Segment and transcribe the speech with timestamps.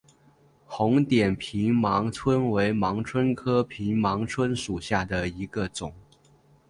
[0.65, 5.93] 红点平盲蝽为盲蝽科平盲蝽属下的一个种。